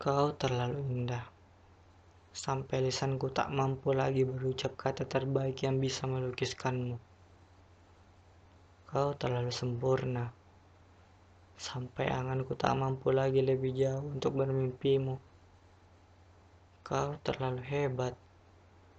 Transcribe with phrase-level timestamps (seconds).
[0.00, 1.28] Kau terlalu indah,
[2.32, 6.96] sampai lisanku tak mampu lagi berucap kata terbaik yang bisa melukiskanmu.
[8.88, 10.32] Kau terlalu sempurna,
[11.60, 15.20] sampai anganku tak mampu lagi lebih jauh untuk bermimpimu.
[16.80, 18.16] Kau terlalu hebat,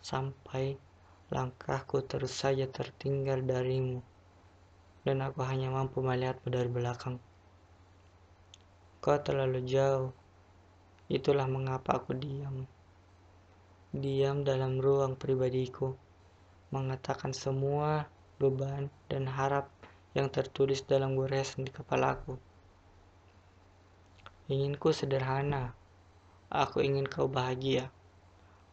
[0.00, 0.80] sampai
[1.28, 4.00] langkahku terus saja tertinggal darimu,
[5.04, 7.20] dan aku hanya mampu melihatmu dari belakang.
[9.04, 10.16] Kau terlalu jauh,
[11.06, 12.66] Itulah mengapa aku diam.
[13.94, 15.94] Diam dalam ruang pribadiku,
[16.74, 18.10] mengatakan semua
[18.42, 19.70] beban dan harap
[20.18, 22.34] yang tertulis dalam goresan di kepalaku.
[24.50, 25.78] Inginku sederhana.
[26.50, 27.90] Aku ingin kau bahagia.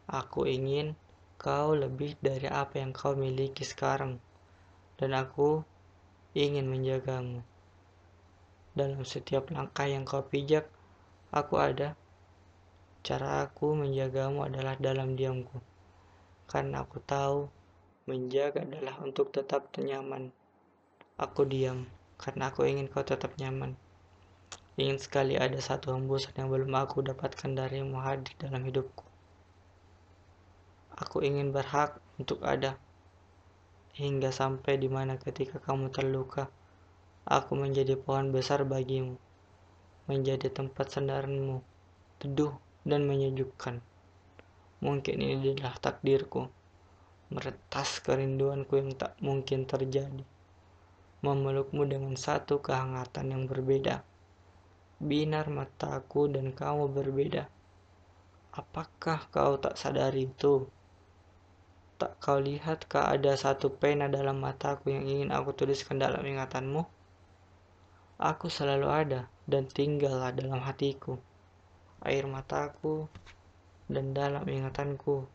[0.10, 0.98] Aku ingin
[1.38, 4.18] kau lebih dari apa yang kau miliki sekarang.
[4.98, 5.62] Dan aku
[6.34, 7.46] ingin menjagamu.
[8.74, 10.66] Dalam setiap langkah yang kau pijak,
[11.30, 11.94] aku ada
[13.04, 15.60] Cara aku menjagamu adalah dalam diamku,
[16.48, 17.52] karena aku tahu
[18.08, 20.32] menjaga adalah untuk tetap nyaman.
[21.20, 21.84] Aku diam,
[22.16, 23.76] karena aku ingin kau tetap nyaman.
[24.80, 29.04] Ingin sekali ada satu hembusan yang belum aku dapatkan darimu hadir dalam hidupku.
[30.96, 32.80] Aku ingin berhak untuk ada,
[34.00, 36.48] hingga sampai di mana ketika kamu terluka,
[37.28, 39.20] aku menjadi pohon besar bagimu,
[40.08, 41.60] menjadi tempat sandaranmu,
[42.24, 43.80] teduh dan menyejukkan.
[44.84, 46.52] Mungkin ini adalah takdirku,
[47.32, 50.28] meretas kerinduanku yang tak mungkin terjadi.
[51.24, 54.04] Memelukmu dengan satu kehangatan yang berbeda.
[55.00, 57.48] Binar mataku dan kamu berbeda.
[58.52, 60.68] Apakah kau tak sadari itu?
[61.96, 66.84] Tak kau lihat kah ada satu pena dalam mataku yang ingin aku tuliskan dalam ingatanmu?
[68.20, 71.24] Aku selalu ada dan tinggallah dalam hatiku
[72.08, 73.08] air mataku,
[73.92, 75.28] dan dalam ingatanku